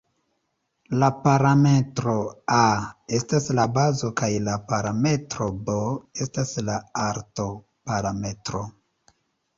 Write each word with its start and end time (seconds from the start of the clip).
La 1.01 1.07
parametro 1.25 2.15
"a" 2.61 2.61
estas 3.19 3.51
la 3.59 3.67
bazo 3.75 4.11
kaj 4.23 4.31
la 4.47 4.55
parametro 4.73 5.51
"b" 5.69 5.77
estas 6.27 6.55
la 6.71 6.79
"alto"-parametro. 7.07 8.65